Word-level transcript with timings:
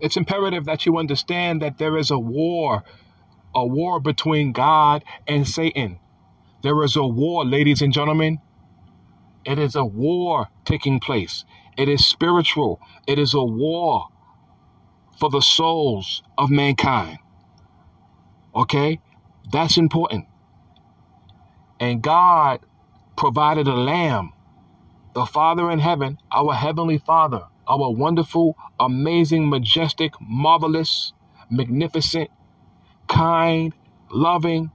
It's 0.00 0.16
imperative 0.16 0.66
that 0.66 0.86
you 0.86 0.98
understand 0.98 1.62
that 1.62 1.78
there 1.78 1.96
is 1.96 2.10
a 2.10 2.18
war, 2.18 2.84
a 3.54 3.66
war 3.66 4.00
between 4.00 4.52
God 4.52 5.04
and 5.26 5.48
Satan. 5.48 5.98
There 6.62 6.82
is 6.82 6.96
a 6.96 7.06
war, 7.06 7.44
ladies 7.44 7.82
and 7.82 7.92
gentlemen. 7.92 8.40
It 9.44 9.58
is 9.58 9.76
a 9.76 9.84
war 9.84 10.48
taking 10.64 11.00
place. 11.00 11.44
It 11.76 11.88
is 11.88 12.04
spiritual. 12.04 12.80
It 13.06 13.18
is 13.18 13.34
a 13.34 13.44
war 13.44 14.08
for 15.18 15.30
the 15.30 15.40
souls 15.40 16.22
of 16.36 16.50
mankind. 16.50 17.18
Okay? 18.54 19.00
That's 19.52 19.78
important. 19.78 20.26
And 21.80 22.02
God 22.02 22.60
provided 23.16 23.68
a 23.68 23.74
lamb. 23.74 24.32
The 25.14 25.26
Father 25.26 25.70
in 25.70 25.78
heaven, 25.78 26.18
our 26.30 26.52
Heavenly 26.54 26.98
Father, 26.98 27.44
our 27.68 27.90
wonderful, 27.90 28.56
amazing, 28.78 29.48
majestic, 29.48 30.12
marvelous, 30.20 31.12
magnificent, 31.50 32.30
kind, 33.08 33.74
loving, 34.10 34.70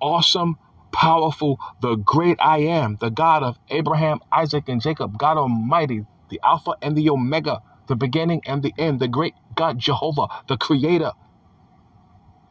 awesome, 0.00 0.56
powerful, 0.92 1.58
the 1.80 1.96
great 1.96 2.38
I 2.40 2.58
am, 2.58 2.96
the 3.00 3.10
God 3.10 3.42
of 3.42 3.58
Abraham, 3.70 4.20
Isaac, 4.30 4.68
and 4.68 4.80
Jacob, 4.80 5.18
God 5.18 5.38
Almighty, 5.38 6.04
the 6.30 6.40
Alpha 6.44 6.74
and 6.82 6.96
the 6.96 7.10
Omega, 7.10 7.62
the 7.88 7.96
beginning 7.96 8.42
and 8.46 8.62
the 8.62 8.74
end, 8.78 9.00
the 9.00 9.08
great 9.08 9.34
God 9.54 9.78
Jehovah, 9.78 10.28
the 10.48 10.56
Creator. 10.56 11.12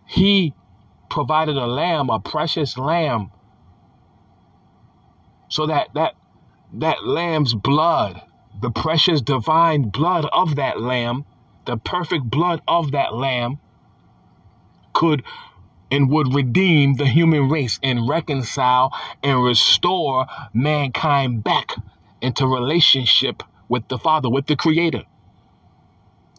He 0.06 0.54
provided 1.10 1.58
a 1.58 1.68
lamb, 1.68 2.10
a 2.10 2.20
precious 2.20 2.78
lamb, 2.78 3.32
so 5.50 5.68
that 5.68 5.94
that 5.94 6.16
that 6.74 7.06
lamb's 7.06 7.54
blood, 7.54 8.22
the 8.60 8.72
precious 8.72 9.22
divine 9.22 9.90
blood 9.90 10.26
of 10.32 10.56
that 10.56 10.80
lamb, 10.80 11.26
the 11.66 11.78
perfect 11.78 12.26
blood 12.26 12.62
of 12.68 12.92
that 12.92 13.14
lamb, 13.14 13.60
could 14.94 15.24
and 15.90 16.10
would 16.10 16.34
redeem 16.34 16.96
the 16.96 17.06
human 17.06 17.50
race 17.50 17.80
and 17.84 18.08
reconcile 18.08 18.94
and 19.24 19.44
restore 19.44 20.26
mankind 20.54 21.44
back 21.44 21.76
into 22.22 22.48
relationship 22.48 23.44
with 23.68 23.88
the 23.88 23.98
Father, 23.98 24.30
with 24.30 24.48
the 24.48 24.56
Creator. 24.56 25.04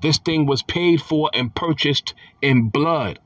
This 0.00 0.19
thing 0.19 0.47
was 0.47 0.62
paid 0.62 1.00
for 1.00 1.31
and 1.33 1.55
purchased 1.55 2.15
in 2.41 2.69
blood, 2.69 3.19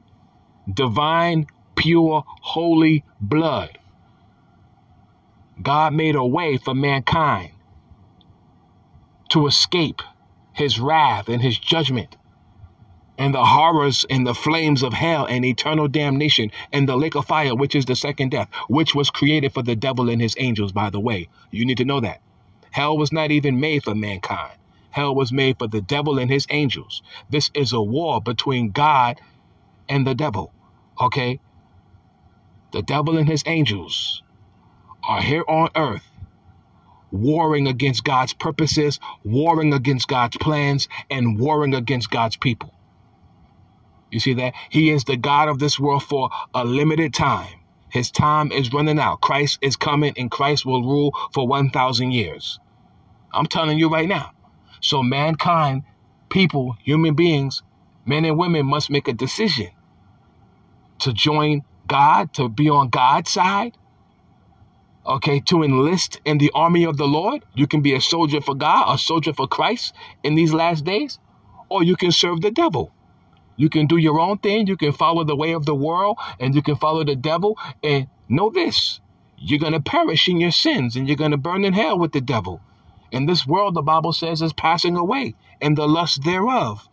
divine, 0.72 1.46
pure, 1.76 2.24
holy 2.26 3.04
blood. 3.20 3.78
God 5.62 5.94
made 5.94 6.16
a 6.16 6.24
way 6.24 6.56
for 6.56 6.74
mankind 6.74 7.52
to 9.36 9.46
escape 9.46 10.00
his 10.54 10.80
wrath 10.80 11.28
and 11.28 11.42
his 11.42 11.58
judgment 11.58 12.16
and 13.18 13.34
the 13.34 13.44
horrors 13.44 14.06
and 14.08 14.26
the 14.26 14.32
flames 14.32 14.82
of 14.82 14.94
hell 14.94 15.26
and 15.26 15.44
eternal 15.44 15.88
damnation 15.88 16.50
and 16.72 16.88
the 16.88 16.96
lake 16.96 17.14
of 17.14 17.26
fire, 17.26 17.54
which 17.54 17.74
is 17.74 17.84
the 17.84 17.94
second 17.94 18.30
death, 18.30 18.48
which 18.68 18.94
was 18.94 19.10
created 19.10 19.52
for 19.52 19.62
the 19.62 19.76
devil 19.76 20.08
and 20.08 20.22
his 20.22 20.34
angels, 20.38 20.72
by 20.72 20.88
the 20.88 20.98
way. 20.98 21.28
You 21.50 21.66
need 21.66 21.76
to 21.76 21.84
know 21.84 22.00
that. 22.00 22.22
Hell 22.70 22.96
was 22.96 23.12
not 23.12 23.30
even 23.30 23.60
made 23.60 23.84
for 23.84 23.94
mankind. 23.94 24.56
Hell 24.88 25.14
was 25.14 25.30
made 25.30 25.58
for 25.58 25.68
the 25.68 25.82
devil 25.82 26.18
and 26.18 26.30
his 26.30 26.46
angels. 26.48 27.02
This 27.28 27.50
is 27.52 27.74
a 27.74 27.82
war 27.82 28.22
between 28.22 28.70
God 28.70 29.20
and 29.86 30.06
the 30.06 30.14
devil. 30.14 30.50
Okay? 30.98 31.40
The 32.72 32.80
devil 32.80 33.18
and 33.18 33.28
his 33.28 33.42
angels 33.44 34.22
are 35.06 35.20
here 35.20 35.44
on 35.46 35.68
earth 35.76 36.10
warring 37.20 37.66
against 37.66 38.04
God's 38.04 38.32
purposes, 38.32 39.00
warring 39.24 39.72
against 39.72 40.08
God's 40.08 40.36
plans, 40.36 40.88
and 41.10 41.38
warring 41.38 41.74
against 41.74 42.10
God's 42.10 42.36
people. 42.36 42.72
You 44.10 44.20
see 44.20 44.34
that? 44.34 44.54
He 44.70 44.90
is 44.90 45.04
the 45.04 45.16
God 45.16 45.48
of 45.48 45.58
this 45.58 45.78
world 45.78 46.02
for 46.02 46.30
a 46.54 46.64
limited 46.64 47.12
time. 47.14 47.52
His 47.90 48.10
time 48.10 48.52
is 48.52 48.72
running 48.72 48.98
out. 48.98 49.20
Christ 49.20 49.58
is 49.62 49.76
coming 49.76 50.14
and 50.16 50.30
Christ 50.30 50.66
will 50.66 50.82
rule 50.82 51.14
for 51.32 51.46
1,000 51.46 52.12
years. 52.12 52.58
I'm 53.32 53.46
telling 53.46 53.78
you 53.78 53.88
right 53.88 54.08
now. 54.08 54.32
So, 54.80 55.02
mankind, 55.02 55.82
people, 56.28 56.76
human 56.82 57.14
beings, 57.14 57.62
men 58.04 58.24
and 58.24 58.38
women 58.38 58.66
must 58.66 58.90
make 58.90 59.08
a 59.08 59.12
decision 59.12 59.70
to 61.00 61.12
join 61.12 61.62
God, 61.88 62.32
to 62.34 62.48
be 62.48 62.68
on 62.70 62.88
God's 62.88 63.30
side, 63.30 63.76
okay, 65.06 65.40
to 65.40 65.62
enlist 65.62 66.20
in 66.24 66.38
the 66.38 66.50
army 66.54 66.84
of 66.84 66.96
the 66.96 67.06
Lord. 67.06 67.44
You 67.54 67.66
can 67.66 67.80
be 67.80 67.94
a 67.94 68.00
soldier 68.00 68.40
for 68.40 68.54
God, 68.54 68.92
a 68.92 68.98
soldier 68.98 69.32
for 69.32 69.46
Christ 69.46 69.94
in 70.22 70.34
these 70.34 70.52
last 70.52 70.84
days, 70.84 71.18
or 71.68 71.82
you 71.82 71.96
can 71.96 72.12
serve 72.12 72.40
the 72.40 72.50
devil. 72.50 72.92
You 73.56 73.70
can 73.70 73.86
do 73.86 73.96
your 73.96 74.20
own 74.20 74.38
thing. 74.38 74.66
You 74.66 74.76
can 74.76 74.92
follow 74.92 75.24
the 75.24 75.36
way 75.36 75.52
of 75.52 75.64
the 75.64 75.74
world 75.74 76.18
and 76.38 76.54
you 76.54 76.62
can 76.62 76.76
follow 76.76 77.04
the 77.04 77.16
devil. 77.16 77.58
And 77.82 78.08
know 78.28 78.50
this 78.50 79.00
you're 79.38 79.60
going 79.60 79.72
to 79.72 79.80
perish 79.80 80.28
in 80.28 80.40
your 80.40 80.50
sins 80.50 80.96
and 80.96 81.06
you're 81.06 81.16
going 81.16 81.30
to 81.30 81.36
burn 81.36 81.64
in 81.64 81.72
hell 81.72 81.98
with 81.98 82.12
the 82.12 82.20
devil. 82.20 82.60
And 83.12 83.28
this 83.28 83.46
world, 83.46 83.74
the 83.74 83.82
Bible 83.82 84.12
says, 84.12 84.42
is 84.42 84.52
passing 84.52 84.96
away 84.96 85.34
and 85.60 85.76
the 85.76 85.86
lust 85.86 86.24
thereof. 86.24 86.88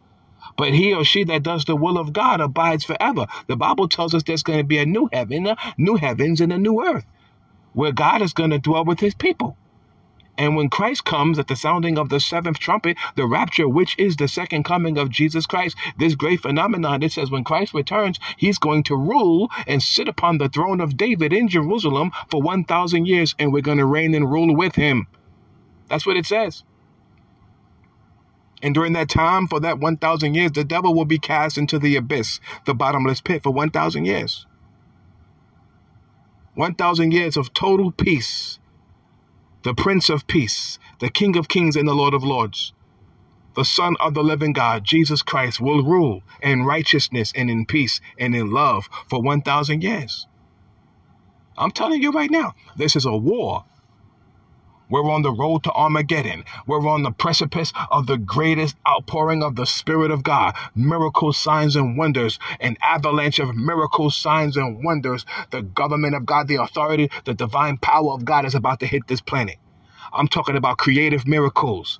But 0.57 0.73
he 0.73 0.93
or 0.93 1.03
she 1.03 1.23
that 1.25 1.43
does 1.43 1.65
the 1.65 1.75
will 1.75 1.97
of 1.97 2.13
God 2.13 2.39
abides 2.39 2.83
forever. 2.83 3.27
The 3.47 3.55
Bible 3.55 3.87
tells 3.87 4.13
us 4.13 4.23
there's 4.23 4.43
going 4.43 4.59
to 4.59 4.65
be 4.65 4.77
a 4.77 4.85
new 4.85 5.09
heaven, 5.11 5.47
a 5.47 5.57
new 5.77 5.95
heavens, 5.95 6.41
and 6.41 6.53
a 6.53 6.57
new 6.57 6.85
earth 6.85 7.05
where 7.73 7.91
God 7.91 8.21
is 8.21 8.33
going 8.33 8.51
to 8.51 8.59
dwell 8.59 8.85
with 8.85 8.99
his 8.99 9.13
people. 9.13 9.57
And 10.35 10.55
when 10.55 10.69
Christ 10.69 11.05
comes 11.05 11.37
at 11.37 11.47
the 11.47 11.55
sounding 11.55 11.99
of 11.99 12.09
the 12.09 12.19
seventh 12.19 12.57
trumpet, 12.57 12.97
the 13.15 13.27
rapture, 13.27 13.69
which 13.69 13.97
is 13.99 14.15
the 14.15 14.27
second 14.27 14.63
coming 14.63 14.97
of 14.97 15.11
Jesus 15.11 15.45
Christ, 15.45 15.77
this 15.97 16.15
great 16.15 16.41
phenomenon, 16.41 17.03
it 17.03 17.11
says 17.11 17.29
when 17.29 17.43
Christ 17.43 17.73
returns, 17.73 18.19
he's 18.37 18.57
going 18.57 18.83
to 18.83 18.95
rule 18.95 19.51
and 19.67 19.81
sit 19.81 20.07
upon 20.07 20.39
the 20.39 20.49
throne 20.49 20.81
of 20.81 20.97
David 20.97 21.33
in 21.33 21.47
Jerusalem 21.47 22.11
for 22.31 22.41
1,000 22.41 23.05
years, 23.05 23.35
and 23.37 23.53
we're 23.53 23.61
going 23.61 23.77
to 23.77 23.85
reign 23.85 24.15
and 24.15 24.31
rule 24.31 24.55
with 24.55 24.75
him. 24.75 25.05
That's 25.87 26.05
what 26.05 26.17
it 26.17 26.25
says. 26.25 26.63
And 28.63 28.73
during 28.73 28.93
that 28.93 29.09
time, 29.09 29.47
for 29.47 29.59
that 29.59 29.79
1,000 29.79 30.33
years, 30.33 30.53
the 30.53 30.63
devil 30.63 30.95
will 30.95 31.05
be 31.05 31.19
cast 31.19 31.57
into 31.57 31.77
the 31.77 31.95
abyss, 31.97 32.39
the 32.65 32.73
bottomless 32.73 33.21
pit, 33.21 33.43
for 33.43 33.51
1,000 33.51 34.05
years. 34.05 34.47
1,000 36.55 37.11
years 37.11 37.37
of 37.37 37.53
total 37.53 37.91
peace 37.91 38.59
the 39.63 39.73
Prince 39.73 40.09
of 40.09 40.27
Peace, 40.27 40.77
the 40.99 41.09
King 41.09 41.37
of 41.37 41.47
Kings 41.47 41.77
and 41.77 41.87
the 41.87 41.93
Lord 41.93 42.13
of 42.13 42.23
Lords. 42.23 42.73
The 43.55 43.63
Son 43.63 43.95
of 43.99 44.13
the 44.13 44.23
living 44.23 44.51
God, 44.51 44.83
Jesus 44.83 45.21
Christ, 45.21 45.61
will 45.61 45.83
rule 45.83 46.21
in 46.41 46.63
righteousness 46.65 47.31
and 47.33 47.49
in 47.49 47.65
peace 47.65 48.01
and 48.17 48.35
in 48.35 48.51
love 48.51 48.89
for 49.07 49.21
1,000 49.21 49.81
years. 49.81 50.27
I'm 51.57 51.71
telling 51.71 52.01
you 52.01 52.11
right 52.11 52.29
now, 52.29 52.55
this 52.75 52.95
is 52.97 53.05
a 53.05 53.15
war. 53.15 53.63
We're 54.93 55.11
on 55.11 55.23
the 55.23 55.33
road 55.33 55.65
to 55.65 55.73
Armageddon. 55.73 56.45
We're 56.67 56.87
on 56.87 57.03
the 57.03 57.11
precipice 57.11 57.73
of 57.91 58.07
the 58.07 58.19
greatest 58.19 58.77
outpouring 58.87 59.43
of 59.43 59.57
the 59.57 59.65
Spirit 59.67 60.11
of 60.11 60.23
God. 60.23 60.55
Miracles, 60.75 61.37
signs, 61.37 61.75
and 61.75 61.97
wonders. 61.97 62.39
An 62.61 62.77
avalanche 62.83 63.39
of 63.39 63.55
miracles, 63.57 64.15
signs, 64.15 64.57
and 64.57 64.85
wonders. 64.85 65.25
The 65.51 65.63
government 65.63 66.15
of 66.15 66.27
God, 66.27 66.47
the 66.47 66.63
authority, 66.63 67.11
the 67.25 67.35
divine 67.35 67.79
power 67.79 68.13
of 68.13 68.25
God 68.25 68.45
is 68.45 68.55
about 68.55 68.81
to 68.81 68.87
hit 68.87 69.07
this 69.07 69.21
planet. 69.21 69.57
I'm 70.13 70.29
talking 70.29 70.57
about 70.57 70.77
creative 70.79 71.27
miracles 71.27 71.99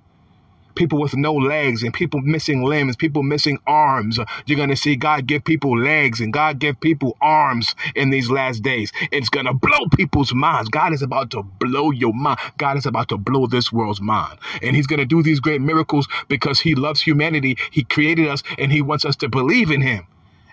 people 0.75 1.00
with 1.00 1.16
no 1.16 1.34
legs 1.34 1.84
and 1.84 1.94
people 1.94 2.22
missing 2.22 2.63
limbs, 2.63 2.95
people 2.95 3.23
missing 3.23 3.59
arms. 3.67 4.19
You're 4.45 4.57
going 4.57 4.69
to 4.69 4.75
see 4.75 4.95
God 4.95 5.28
give 5.28 5.44
people 5.44 5.78
legs 5.78 6.22
and 6.22 6.34
God 6.34 6.59
give 6.59 6.79
people 6.79 7.17
arms 7.22 7.75
in 7.95 8.09
these 8.09 8.29
last 8.29 8.63
days. 8.63 8.91
It's 9.11 9.29
going 9.29 9.45
to 9.45 9.53
blow 9.53 9.88
people's 9.95 10.34
minds. 10.34 10.69
God 10.69 10.94
is 10.94 11.01
about 11.01 11.31
to 11.31 11.44
blow 11.44 11.91
your 11.91 12.13
mind. 12.13 12.39
God 12.57 12.78
is 12.78 12.85
about 12.85 13.09
to 13.09 13.17
blow 13.17 13.47
this 13.47 13.72
world's 13.72 14.01
mind. 14.01 14.39
And 14.61 14.75
He's 14.75 14.88
going 14.88 15.00
to 15.00 15.06
do 15.06 15.23
these 15.23 15.39
great 15.39 15.61
miracles 15.61 16.07
because 16.28 16.59
He 16.59 16.75
loves 16.75 17.01
humanity. 17.01 17.57
He 17.72 17.84
created 17.84 18.28
us 18.28 18.43
and 18.58 18.72
He 18.72 18.81
wants 18.81 19.05
us 19.05 19.16
to 19.17 19.29
believe 19.29 19.72
in 19.72 19.81
Him 19.81 20.08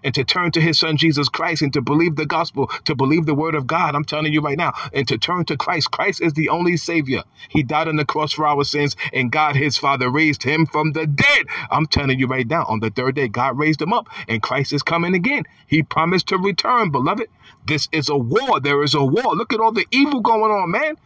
and 0.05 0.15
to 0.15 0.25
turn 0.25 0.53
to 0.53 0.61
his 0.61 0.79
son 0.79 0.97
Jesus 0.97 1.29
Christ 1.29 1.63
and 1.63 1.73
to 1.73 1.81
believe 1.81 2.17
the 2.17 2.27
gospel, 2.27 2.69
to 2.85 2.95
believe 2.95 3.27
the 3.27 3.35
word 3.35 3.55
of 3.55 3.67
God. 3.67 3.95
I'm 3.95 4.05
telling 4.05 4.33
you 4.33 4.41
right 4.41 4.59
now, 4.59 4.73
and 4.93 5.07
to 5.09 5.19
turn 5.19 5.45
to 5.47 5.57
Christ. 5.57 5.91
Christ 5.91 6.23
is 6.23 6.33
the 6.35 6.49
only 6.49 6.77
savior. 6.77 7.23
He 7.49 7.63
died 7.63 7.89
on 7.89 7.97
the 7.97 8.05
cross 8.05 8.33
for 8.33 8.47
our 8.47 8.65
sins, 8.65 8.97
and 9.13 9.33
God, 9.33 9.57
his 9.57 9.77
father, 9.77 10.11
raised 10.11 10.43
him 10.43 10.67
from 10.67 10.93
the 10.93 11.07
dead. 11.07 11.47
I'm 11.71 11.87
telling 11.87 12.19
you 12.19 12.27
right 12.27 12.47
now, 12.47 12.65
on 12.69 12.81
the 12.81 12.91
third 12.91 13.17
day, 13.17 13.29
God 13.29 13.59
raised 13.59 13.83
him 13.83 13.93
up, 13.93 14.09
and 14.29 14.43
Christ 14.43 14.73
is 14.73 14.83
coming 14.83 15.15
again. 15.15 15.45
He 15.67 15.83
promised 15.83 16.29
to 16.29 16.39
return, 16.39 16.91
beloved. 16.91 17.29
This 17.67 17.89
is 17.93 18.09
a 18.09 18.17
war. 18.17 18.61
There 18.61 18.83
is 18.83 18.95
a 18.95 19.05
war. 19.05 19.35
Look 19.37 19.53
at 19.53 19.61
all 19.61 19.73
the 19.73 19.87
evil 19.91 20.21
going 20.21 20.51
on, 20.51 20.71
man. 20.71 20.97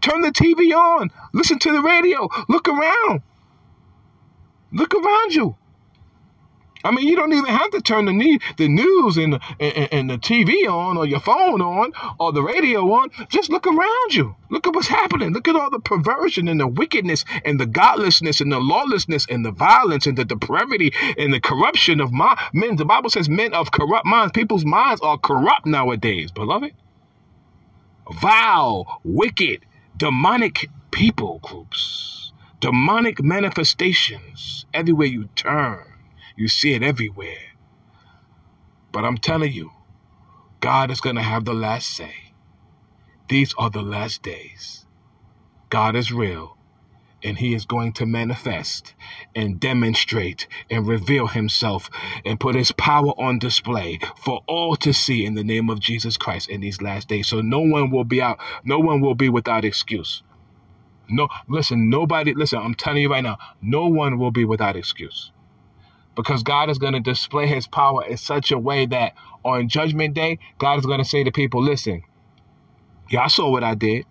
Turn 0.00 0.20
the 0.20 0.30
TV 0.30 0.74
on. 0.74 1.10
Listen 1.32 1.58
to 1.60 1.72
the 1.72 1.80
radio. 1.80 2.28
Look 2.48 2.68
around. 2.68 3.22
Look 4.72 4.94
around 4.94 5.34
you. 5.34 5.56
I 6.84 6.90
mean, 6.90 7.06
you 7.06 7.16
don't 7.16 7.32
even 7.32 7.46
have 7.46 7.70
to 7.70 7.80
turn 7.80 8.06
the, 8.06 8.12
ne- 8.12 8.38
the 8.56 8.68
news 8.68 9.16
and 9.16 9.34
the, 9.34 9.40
and, 9.60 9.92
and 9.92 10.10
the 10.10 10.18
TV 10.18 10.68
on 10.68 10.96
or 10.96 11.06
your 11.06 11.20
phone 11.20 11.60
on 11.60 11.92
or 12.18 12.32
the 12.32 12.42
radio 12.42 12.80
on. 12.92 13.10
Just 13.28 13.50
look 13.50 13.66
around 13.66 14.14
you. 14.14 14.34
Look 14.50 14.66
at 14.66 14.74
what's 14.74 14.88
happening. 14.88 15.32
Look 15.32 15.48
at 15.48 15.56
all 15.56 15.70
the 15.70 15.78
perversion 15.78 16.48
and 16.48 16.60
the 16.60 16.66
wickedness 16.66 17.24
and 17.44 17.58
the 17.60 17.66
godlessness 17.66 18.40
and 18.40 18.52
the 18.52 18.60
lawlessness 18.60 19.26
and 19.28 19.44
the 19.44 19.52
violence 19.52 20.06
and 20.06 20.16
the 20.16 20.24
depravity 20.24 20.92
and 21.16 21.32
the 21.32 21.40
corruption 21.40 22.00
of 22.00 22.12
my 22.12 22.38
men. 22.52 22.76
The 22.76 22.84
Bible 22.84 23.10
says 23.10 23.28
men 23.28 23.54
of 23.54 23.70
corrupt 23.70 24.06
minds. 24.06 24.32
People's 24.32 24.64
minds 24.64 25.00
are 25.00 25.18
corrupt 25.18 25.66
nowadays, 25.66 26.30
beloved. 26.30 26.72
Vile, 28.20 29.00
wicked, 29.04 29.64
demonic 29.96 30.68
people 30.90 31.38
groups, 31.42 32.32
demonic 32.60 33.22
manifestations 33.22 34.66
everywhere 34.74 35.06
you 35.06 35.28
turn. 35.34 35.91
You 36.36 36.48
see 36.48 36.74
it 36.74 36.82
everywhere. 36.82 37.52
But 38.92 39.04
I'm 39.04 39.18
telling 39.18 39.52
you, 39.52 39.70
God 40.60 40.90
is 40.90 41.00
going 41.00 41.16
to 41.16 41.22
have 41.22 41.44
the 41.44 41.54
last 41.54 41.88
say. 41.90 42.14
These 43.28 43.54
are 43.58 43.70
the 43.70 43.82
last 43.82 44.22
days. 44.22 44.86
God 45.70 45.96
is 45.96 46.12
real, 46.12 46.56
and 47.22 47.38
He 47.38 47.54
is 47.54 47.66
going 47.66 47.92
to 47.94 48.06
manifest 48.06 48.94
and 49.34 49.60
demonstrate 49.60 50.48
and 50.70 50.86
reveal 50.86 51.28
Himself 51.28 51.90
and 52.24 52.40
put 52.40 52.54
His 52.54 52.72
power 52.72 53.10
on 53.18 53.38
display 53.38 53.98
for 54.16 54.42
all 54.46 54.76
to 54.76 54.92
see 54.92 55.24
in 55.26 55.34
the 55.34 55.44
name 55.44 55.70
of 55.70 55.80
Jesus 55.80 56.16
Christ 56.16 56.48
in 56.50 56.60
these 56.60 56.82
last 56.82 57.08
days. 57.08 57.28
So 57.28 57.40
no 57.40 57.60
one 57.60 57.90
will 57.90 58.04
be 58.04 58.22
out, 58.22 58.40
no 58.64 58.78
one 58.78 59.00
will 59.00 59.14
be 59.14 59.28
without 59.28 59.64
excuse. 59.64 60.22
No, 61.08 61.28
listen, 61.48 61.90
nobody, 61.90 62.34
listen, 62.34 62.60
I'm 62.60 62.74
telling 62.74 63.02
you 63.02 63.10
right 63.10 63.24
now, 63.24 63.38
no 63.62 63.88
one 63.88 64.18
will 64.18 64.30
be 64.30 64.44
without 64.44 64.76
excuse 64.76 65.32
because 66.16 66.42
God 66.42 66.70
is 66.70 66.78
going 66.78 66.94
to 66.94 67.00
display 67.00 67.46
his 67.46 67.66
power 67.66 68.04
in 68.04 68.16
such 68.16 68.52
a 68.52 68.58
way 68.58 68.86
that 68.86 69.14
on 69.44 69.68
judgment 69.68 70.14
day, 70.14 70.38
God 70.58 70.78
is 70.78 70.86
going 70.86 70.98
to 70.98 71.04
say 71.04 71.24
to 71.24 71.32
people, 71.32 71.62
listen, 71.62 72.02
y'all 73.10 73.28
saw 73.28 73.50
what 73.50 73.64
I 73.64 73.74
did. 73.74 74.06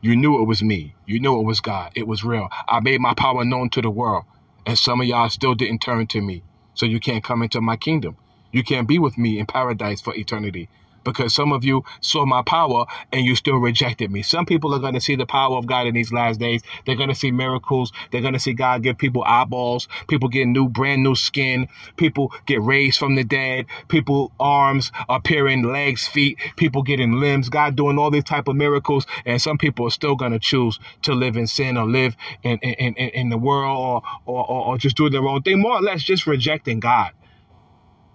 You 0.00 0.16
knew 0.16 0.40
it 0.40 0.46
was 0.46 0.62
me. 0.62 0.94
You 1.06 1.20
knew 1.20 1.38
it 1.40 1.44
was 1.44 1.60
God. 1.60 1.92
It 1.94 2.06
was 2.06 2.24
real. 2.24 2.48
I 2.68 2.80
made 2.80 3.00
my 3.00 3.14
power 3.14 3.44
known 3.44 3.70
to 3.70 3.82
the 3.82 3.90
world. 3.90 4.24
And 4.66 4.78
some 4.78 5.00
of 5.00 5.06
y'all 5.06 5.28
still 5.28 5.54
didn't 5.54 5.80
turn 5.80 6.06
to 6.08 6.20
me. 6.20 6.42
So 6.74 6.86
you 6.86 7.00
can't 7.00 7.24
come 7.24 7.42
into 7.42 7.60
my 7.60 7.76
kingdom. 7.76 8.16
You 8.52 8.62
can't 8.64 8.88
be 8.88 8.98
with 8.98 9.18
me 9.18 9.38
in 9.38 9.46
paradise 9.46 10.00
for 10.00 10.14
eternity 10.14 10.68
because 11.04 11.34
some 11.34 11.52
of 11.52 11.64
you 11.64 11.84
saw 12.00 12.24
my 12.26 12.42
power 12.42 12.86
and 13.12 13.24
you 13.24 13.34
still 13.34 13.56
rejected 13.56 14.10
me. 14.10 14.22
Some 14.22 14.46
people 14.46 14.74
are 14.74 14.78
going 14.78 14.94
to 14.94 15.00
see 15.00 15.16
the 15.16 15.26
power 15.26 15.56
of 15.56 15.66
God 15.66 15.86
in 15.86 15.94
these 15.94 16.12
last 16.12 16.40
days. 16.40 16.62
They're 16.86 16.96
going 16.96 17.08
to 17.08 17.14
see 17.14 17.30
miracles. 17.30 17.92
They're 18.10 18.20
going 18.20 18.34
to 18.34 18.40
see 18.40 18.52
God 18.52 18.82
give 18.82 18.98
people 18.98 19.22
eyeballs, 19.24 19.88
people 20.08 20.28
get 20.28 20.46
new, 20.46 20.68
brand 20.68 21.02
new 21.02 21.14
skin, 21.14 21.68
people 21.96 22.32
get 22.46 22.62
raised 22.62 22.98
from 22.98 23.14
the 23.14 23.24
dead, 23.24 23.66
people 23.88 24.32
arms 24.38 24.92
appearing, 25.08 25.62
legs, 25.62 26.06
feet, 26.06 26.38
people 26.56 26.82
getting 26.82 27.12
limbs, 27.12 27.48
God 27.48 27.76
doing 27.76 27.98
all 27.98 28.10
these 28.10 28.24
type 28.24 28.48
of 28.48 28.56
miracles. 28.56 29.06
And 29.24 29.40
some 29.40 29.58
people 29.58 29.86
are 29.86 29.90
still 29.90 30.16
going 30.16 30.32
to 30.32 30.38
choose 30.38 30.78
to 31.02 31.14
live 31.14 31.36
in 31.36 31.46
sin 31.46 31.76
or 31.76 31.86
live 31.86 32.16
in, 32.42 32.58
in, 32.58 32.94
in, 32.94 33.08
in 33.10 33.28
the 33.28 33.38
world 33.38 34.04
or, 34.26 34.46
or, 34.46 34.66
or 34.66 34.78
just 34.78 34.96
do 34.96 35.08
their 35.10 35.26
own 35.26 35.42
thing, 35.42 35.60
more 35.60 35.78
or 35.78 35.82
less 35.82 36.02
just 36.02 36.26
rejecting 36.26 36.80
God 36.80 37.12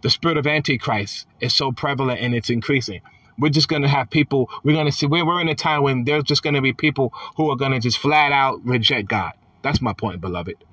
the 0.06 0.12
spirit 0.12 0.38
of 0.38 0.46
antichrist 0.46 1.26
is 1.40 1.52
so 1.52 1.72
prevalent 1.72 2.22
and 2.22 2.36
it's 2.36 2.52
increasing. 2.52 3.02
We're 3.40 3.50
just 3.50 3.68
going 3.68 3.82
to 3.82 3.88
have 3.88 4.12
people 4.12 4.52
we're 4.64 4.76
going 4.76 4.86
to 4.86 4.92
see 4.92 5.08
we're, 5.08 5.26
we're 5.26 5.42
in 5.42 5.48
a 5.48 5.56
time 5.56 5.82
when 5.82 6.04
there's 6.04 6.26
just 6.26 6.44
going 6.44 6.54
to 6.54 6.62
be 6.62 6.74
people 6.74 7.12
who 7.38 7.50
are 7.50 7.56
going 7.56 7.72
to 7.72 7.80
just 7.80 7.98
flat 7.98 8.32
out 8.32 8.64
reject 8.64 9.10
god. 9.10 9.34
That's 9.64 9.82
my 9.82 9.94
point 9.94 10.22
beloved 10.22 10.64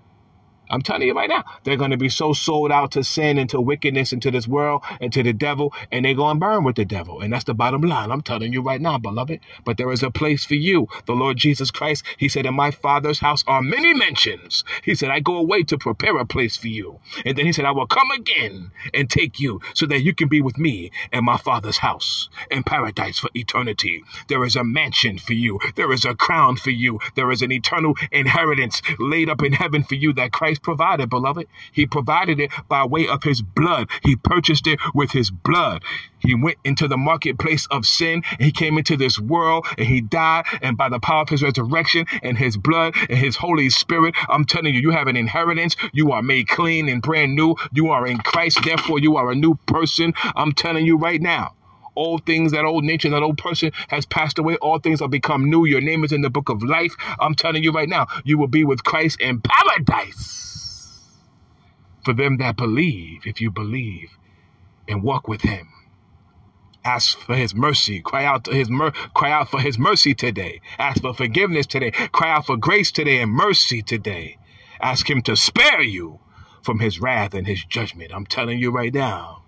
I'm 0.72 0.82
telling 0.82 1.08
you 1.08 1.14
right 1.14 1.30
now, 1.30 1.44
they're 1.64 1.76
going 1.76 1.92
to 1.92 1.98
be 1.98 2.10
so 2.10 2.34
sold 2.34 2.72
out 2.72 2.92
to 2.92 3.04
sin 3.04 3.38
and 3.38 3.50
to 3.50 3.60
wickedness 3.60 4.12
and 4.12 4.22
to 4.22 4.32
this 4.32 4.48
world 4.48 4.82
and 5.00 5.12
to 5.14 5.22
the 5.22 5.34
devil, 5.34 5.74
and 5.92 6.04
they're 6.04 6.14
going 6.14 6.36
to 6.36 6.40
burn 6.40 6.64
with 6.64 6.76
the 6.76 6.86
devil. 6.86 7.20
And 7.22 7.32
that's 7.32 7.44
the 7.44 7.54
bottom 7.54 7.82
line. 7.82 8.10
I'm 8.12 8.22
telling 8.22 8.52
you 8.52 8.62
right 8.62 8.80
now, 8.82 8.98
beloved. 8.98 9.40
But 9.64 9.78
there 9.78 9.92
is 9.92 10.02
a 10.02 10.10
place 10.10 10.44
for 10.44 10.56
you. 10.56 10.88
The 11.06 11.14
Lord 11.14 11.38
Jesus 11.38 11.70
Christ, 11.70 12.04
He 12.18 12.28
said, 12.28 12.46
In 12.46 12.54
my 12.54 12.72
Father's 12.72 13.20
house 13.20 13.44
are 13.46 13.62
many 13.62 13.94
mansions. 13.94 14.64
He 14.84 14.94
said, 14.96 15.10
I 15.10 15.20
go 15.20 15.36
away 15.36 15.64
to 15.64 15.78
prepare 15.78 16.18
a 16.18 16.26
place 16.26 16.56
for 16.56 16.68
you. 16.68 17.00
And 17.24 17.38
then 17.38 17.46
He 17.46 17.52
said, 17.52 17.66
I 17.66 17.72
will 17.72 17.86
come 17.86 18.10
again 18.12 18.72
and 18.94 19.10
take 19.10 19.40
you 19.40 19.60
so 19.74 19.86
that 19.86 20.02
you 20.02 20.14
can 20.14 20.28
be 20.28 20.42
with 20.42 20.58
me 20.58 20.90
in 21.12 21.24
my 21.24 21.38
Father's 21.38 21.78
house 21.78 22.28
in 22.50 22.64
paradise 22.64 23.18
for 23.18 23.30
eternity. 23.34 24.04
There 24.28 24.44
is 24.44 24.56
a 24.56 24.64
mansion 24.64 25.18
for 25.18 25.34
you. 25.34 25.60
There 25.76 25.92
is 25.92 26.04
a 26.04 26.14
crown 26.14 26.56
for 26.56 26.70
you. 26.70 27.00
There 27.16 27.30
is 27.30 27.42
an 27.42 27.52
eternal 27.52 27.94
inheritance 28.12 28.82
laid 28.98 29.28
up 29.30 29.42
in 29.42 29.52
heaven 29.52 29.82
for 29.84 29.94
you 29.96 30.12
that 30.14 30.32
Christ 30.32 30.61
provided, 30.62 31.10
beloved. 31.10 31.46
He 31.72 31.86
provided 31.86 32.40
it 32.40 32.50
by 32.68 32.84
way 32.86 33.08
of 33.08 33.22
his 33.22 33.42
blood. 33.42 33.90
He 34.02 34.16
purchased 34.16 34.66
it 34.66 34.78
with 34.94 35.12
his 35.12 35.30
blood. 35.30 35.82
He 36.18 36.34
went 36.34 36.58
into 36.64 36.88
the 36.88 36.96
marketplace 36.96 37.66
of 37.70 37.84
sin 37.86 38.22
he 38.40 38.52
came 38.52 38.78
into 38.78 38.96
this 38.96 39.18
world 39.18 39.66
and 39.78 39.86
he 39.86 40.00
died. 40.00 40.46
And 40.62 40.76
by 40.76 40.88
the 40.88 41.00
power 41.00 41.22
of 41.22 41.28
his 41.28 41.42
resurrection 41.42 42.06
and 42.22 42.36
his 42.38 42.56
blood 42.56 42.94
and 43.08 43.18
his 43.18 43.36
Holy 43.36 43.70
Spirit, 43.70 44.14
I'm 44.28 44.44
telling 44.44 44.74
you, 44.74 44.80
you 44.80 44.90
have 44.90 45.08
an 45.08 45.16
inheritance. 45.16 45.76
You 45.92 46.12
are 46.12 46.22
made 46.22 46.48
clean 46.48 46.88
and 46.88 47.02
brand 47.02 47.34
new. 47.34 47.56
You 47.72 47.90
are 47.90 48.06
in 48.06 48.18
Christ. 48.18 48.60
Therefore, 48.64 48.98
you 48.98 49.16
are 49.16 49.30
a 49.30 49.34
new 49.34 49.54
person. 49.66 50.14
I'm 50.36 50.52
telling 50.52 50.86
you 50.86 50.96
right 50.96 51.20
now 51.20 51.54
all 51.94 52.18
things, 52.18 52.52
that 52.52 52.64
old 52.64 52.84
nature, 52.84 53.10
that 53.10 53.22
old 53.22 53.36
person 53.36 53.70
has 53.88 54.06
passed 54.06 54.38
away. 54.38 54.56
All 54.56 54.78
things 54.78 55.00
have 55.00 55.10
become 55.10 55.50
new. 55.50 55.66
Your 55.66 55.82
name 55.82 56.04
is 56.04 56.12
in 56.12 56.22
the 56.22 56.30
book 56.30 56.48
of 56.48 56.62
life. 56.62 56.94
I'm 57.20 57.34
telling 57.34 57.62
you 57.62 57.70
right 57.72 57.88
now, 57.88 58.06
you 58.24 58.38
will 58.38 58.48
be 58.48 58.64
with 58.64 58.82
Christ 58.82 59.20
in 59.20 59.42
paradise 59.42 60.51
for 62.04 62.12
them 62.14 62.38
that 62.38 62.56
believe, 62.56 63.22
if 63.26 63.40
you 63.40 63.50
believe 63.50 64.10
and 64.88 65.02
walk 65.02 65.28
with 65.28 65.42
him. 65.42 65.68
Ask 66.84 67.18
for 67.18 67.36
his 67.36 67.54
mercy. 67.54 68.00
Cry 68.00 68.24
out 68.24 68.44
to 68.44 68.52
his 68.52 68.68
mer- 68.70 68.92
cry 69.14 69.30
out 69.30 69.50
for 69.50 69.60
his 69.60 69.78
mercy 69.78 70.14
today. 70.14 70.60
Ask 70.78 71.02
for 71.02 71.14
forgiveness 71.14 71.66
today. 71.66 71.92
Cry 71.92 72.32
out 72.32 72.46
for 72.46 72.56
grace 72.56 72.90
today 72.90 73.20
and 73.20 73.30
mercy 73.32 73.82
today. 73.82 74.38
Ask 74.80 75.08
him 75.08 75.22
to 75.22 75.36
spare 75.36 75.82
you 75.82 76.20
from 76.62 76.80
his 76.80 77.00
wrath 77.00 77.34
and 77.34 77.46
his 77.46 77.64
judgment. 77.64 78.12
I'm 78.14 78.26
telling 78.26 78.58
you 78.58 78.72
right 78.72 78.92
now. 78.92 79.44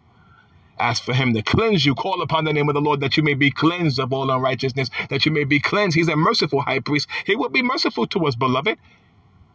Ask 0.79 1.05
for 1.05 1.15
him 1.15 1.35
to 1.35 1.43
cleanse 1.43 1.87
you. 1.87 1.95
Call 1.95 2.23
upon 2.23 2.45
the 2.45 2.53
name 2.53 2.69
of 2.69 2.75
the 2.75 2.81
Lord 2.81 3.01
that 3.01 3.17
you 3.17 3.23
may 3.23 3.35
be 3.35 3.51
cleansed 3.51 4.01
of 4.01 4.13
all 4.13 4.31
unrighteousness, 4.31 4.91
that 5.11 5.27
you 5.27 5.33
may 5.33 5.45
be 5.45 5.61
cleansed. 5.61 5.97
He's 5.97 6.09
a 6.09 6.17
merciful 6.17 6.63
high 6.63 6.81
priest. 6.81 7.09
He 7.27 7.37
will 7.37 7.49
be 7.49 7.63
merciful 7.63 8.07
to 8.09 8.27
us, 8.27 8.37
beloved. 8.37 8.79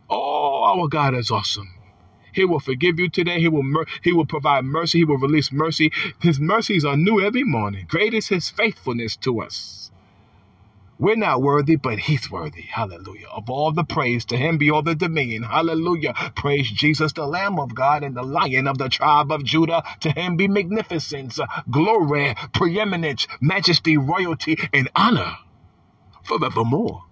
Oh, 0.09 0.63
our 0.63 0.87
God 0.87 1.15
is 1.15 1.31
awesome. 1.31 1.69
He 2.39 2.45
will 2.45 2.61
forgive 2.61 2.99
you 3.01 3.09
today. 3.09 3.41
He 3.41 3.49
will 3.49 3.63
mer- 3.63 3.85
he 4.01 4.13
will 4.13 4.25
provide 4.25 4.63
mercy. 4.63 4.99
He 4.99 5.03
will 5.03 5.17
release 5.17 5.51
mercy. 5.51 5.91
His 6.21 6.39
mercies 6.39 6.85
are 6.85 6.95
new 6.95 7.19
every 7.19 7.43
morning. 7.43 7.85
Great 7.89 8.13
is 8.13 8.29
his 8.29 8.49
faithfulness 8.49 9.17
to 9.17 9.41
us. 9.41 9.91
We're 10.97 11.17
not 11.17 11.41
worthy, 11.41 11.75
but 11.75 11.99
he's 11.99 12.31
worthy. 12.31 12.61
Hallelujah. 12.61 13.27
Of 13.27 13.49
all 13.49 13.73
the 13.73 13.83
praise, 13.83 14.23
to 14.27 14.37
him 14.37 14.57
be 14.57 14.71
all 14.71 14.83
the 14.83 14.95
dominion. 14.95 15.43
Hallelujah. 15.43 16.13
Praise 16.35 16.71
Jesus, 16.71 17.11
the 17.11 17.27
Lamb 17.27 17.59
of 17.59 17.75
God 17.75 18.03
and 18.05 18.15
the 18.15 18.23
Lion 18.23 18.67
of 18.67 18.77
the 18.77 18.87
tribe 18.87 19.33
of 19.33 19.43
Judah. 19.43 19.83
To 20.01 20.09
him 20.09 20.37
be 20.37 20.47
magnificence, 20.47 21.41
glory, 21.69 22.35
preeminence, 22.53 23.27
majesty, 23.41 23.97
royalty, 23.97 24.57
and 24.71 24.89
honor 24.95 25.35
forevermore. 26.23 27.03